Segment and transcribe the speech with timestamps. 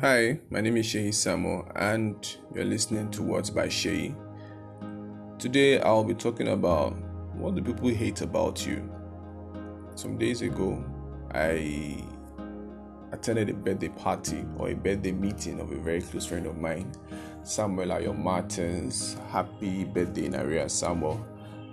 [0.00, 4.16] Hi, my name is Shehi Samo, and you're listening to Words by Shehi.
[5.38, 6.96] Today, I'll be talking about
[7.34, 8.90] what do people hate about you.
[9.94, 10.82] Some days ago,
[11.34, 12.02] I
[13.12, 16.90] attended a birthday party or a birthday meeting of a very close friend of mine,
[17.44, 19.18] Samuel Ayo Martins.
[19.30, 21.24] Happy birthday in area, Samuel.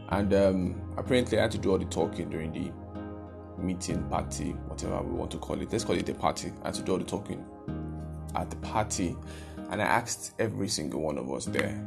[0.10, 2.72] And um, apparently, I had to do all the talking during the
[3.60, 5.72] meeting, party, whatever we want to call it.
[5.72, 6.52] Let's call it a party.
[6.64, 7.44] I had to do all the talking
[8.36, 9.16] at the party
[9.72, 11.80] and I asked every single one of us there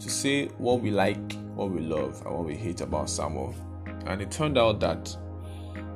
[0.00, 3.54] to say what we like, what we love, and what we hate about Samuel.
[4.06, 5.14] And it turned out that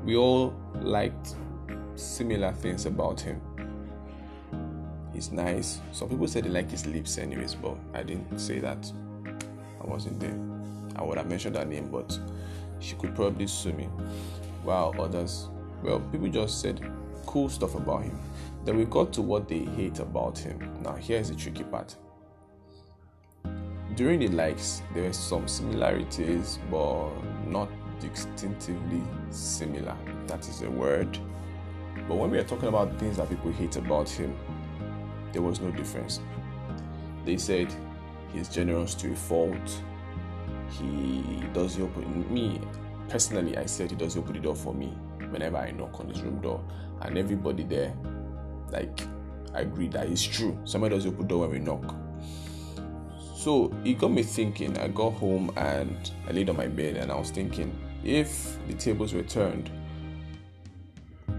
[0.05, 1.35] we all liked
[1.95, 3.41] similar things about him.
[5.13, 5.81] He's nice.
[5.93, 8.91] Some people said they like his lips, anyways, but I didn't say that.
[9.83, 10.39] I wasn't there.
[10.97, 12.19] I would have mentioned her name, but
[12.81, 13.85] she could probably sue me.
[14.63, 15.49] While others,
[15.83, 16.81] well, people just said
[17.27, 18.19] cool stuff about him.
[18.65, 20.83] Then we got to what they hate about him.
[20.83, 21.97] Now, here's the tricky part.
[23.97, 27.11] During the likes, there were some similarities, but
[27.47, 27.69] not
[28.01, 29.97] distinctively similar.
[30.27, 31.19] That is a word.
[32.09, 34.37] But when we are talking about things that people hate about him,
[35.33, 36.21] there was no difference.
[37.25, 37.73] They said
[38.33, 39.83] he's generous to a fault.
[40.71, 42.33] He does the open.
[42.33, 42.61] Me
[43.09, 44.89] personally, I said he does open the door for me
[45.31, 46.63] whenever I knock on his room door,
[47.03, 47.95] and everybody there
[48.71, 49.01] like
[49.55, 50.59] I agree that it's true.
[50.65, 51.95] Somebody does open door when we knock.
[53.35, 54.79] So it got me thinking.
[54.79, 58.75] I got home and I laid on my bed and I was thinking, if the
[58.75, 59.71] tables were turned,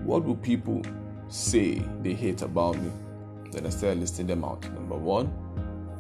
[0.03, 0.81] what would people
[1.29, 2.91] say they hate about me?
[3.51, 4.63] Then I started listing them out.
[4.73, 5.31] Number one,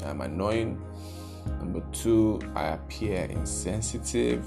[0.05, 0.81] I'm annoying.
[1.59, 4.43] Number two, I appear insensitive.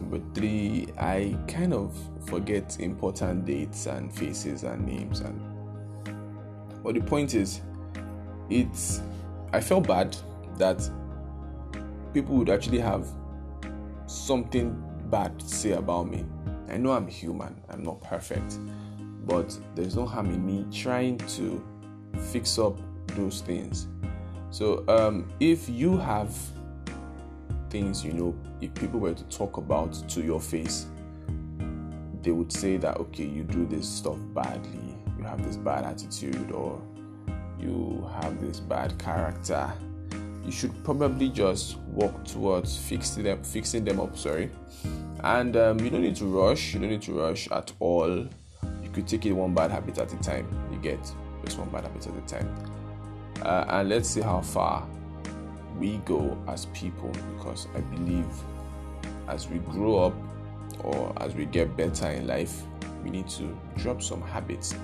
[0.00, 1.94] Number three, I kind of
[2.26, 5.40] forget important dates and faces and names and
[6.82, 7.60] but the point is
[8.48, 9.02] it's
[9.52, 10.16] I felt bad
[10.56, 10.88] that
[12.14, 13.06] people would actually have
[14.06, 16.24] something bad to say about me.
[16.68, 18.58] I know I'm human, I'm not perfect,
[19.26, 21.62] but there's no harm in me trying to
[22.32, 23.88] fix up those things.
[24.50, 26.34] So um, if you have
[27.70, 30.86] things you know if people were to talk about to your face
[32.22, 34.96] they would say that okay you do this stuff badly.
[35.18, 36.80] You have this bad attitude or
[37.58, 39.72] you have this bad character.
[40.44, 44.50] You should probably just walk towards fixing them fixing them up sorry.
[45.22, 48.26] And um, you don't need to rush you don't need to rush at all.
[48.82, 50.48] You could take it one bad habit at a time.
[50.72, 51.00] You get
[51.44, 52.54] just one bad habit at a time.
[53.42, 54.86] Uh, and let's see how far
[55.80, 58.26] we go as people because I believe
[59.28, 60.14] as we grow up
[60.84, 62.62] or as we get better in life,
[63.02, 64.74] we need to drop some habits.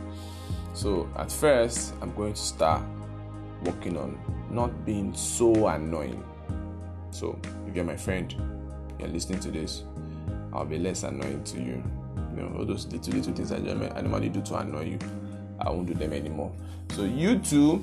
[0.72, 2.82] So, at first, I'm going to start
[3.64, 4.18] working on
[4.50, 6.24] not being so annoying.
[7.10, 8.34] So, if you're my friend,
[8.98, 9.84] you're listening to this,
[10.52, 11.82] I'll be less annoying to you.
[12.34, 14.98] You know, all those little little things I normally do to annoy you,
[15.60, 16.52] I won't do them anymore.
[16.90, 17.82] So, you too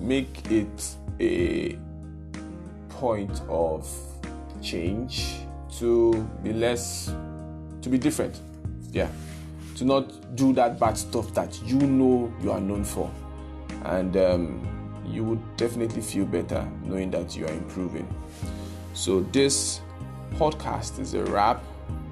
[0.00, 1.78] make it a
[3.02, 3.84] point of
[4.62, 5.40] change
[5.76, 6.12] to
[6.44, 7.12] be less
[7.82, 8.40] to be different.
[8.92, 9.08] Yeah.
[9.78, 13.10] To not do that bad stuff that you know you are known for.
[13.86, 18.06] And um, you would definitely feel better knowing that you are improving.
[18.94, 19.80] So this
[20.34, 21.60] podcast is a wrap.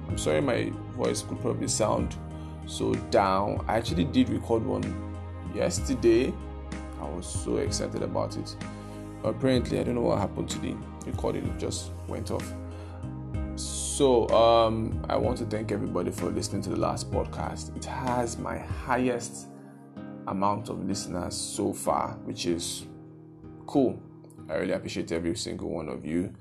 [0.09, 2.17] I'm sorry my voice could probably sound
[2.67, 3.63] so down.
[3.65, 4.83] I actually did record one
[5.55, 6.33] yesterday.
[6.99, 8.57] I was so excited about it
[9.23, 12.53] apparently i don't know what happened to the recording it just went off.
[13.55, 17.75] So um, i want to thank everybody for listening to the last podcast.
[17.75, 19.47] It has my highest
[20.27, 22.85] amount of listeners so far which is
[23.67, 24.01] cool.
[24.49, 26.33] I really appreciate every single one of you.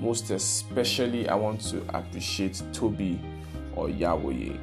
[0.00, 3.20] Most especially i want to appreciate toby
[3.74, 4.56] or yahweh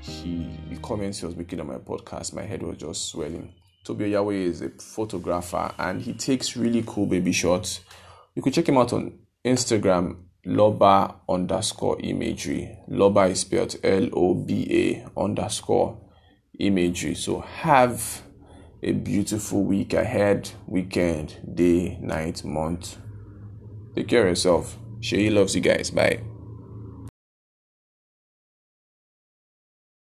[0.00, 3.52] he the comments he was making on my podcast my head was just swelling
[3.84, 7.80] Toby Yahweh is a photographer and he takes really cool baby shots.
[8.34, 12.78] You could check him out on Instagram, Loba underscore imagery.
[12.88, 16.00] Loba is spelled L O B A underscore
[16.58, 17.14] imagery.
[17.14, 18.22] So have
[18.82, 22.96] a beautiful week ahead, weekend, day, night, month.
[23.94, 24.78] Take care of yourself.
[25.00, 25.90] Shay loves you guys.
[25.90, 26.20] Bye.